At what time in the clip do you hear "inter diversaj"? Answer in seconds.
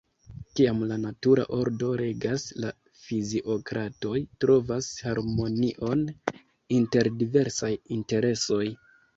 6.79-7.75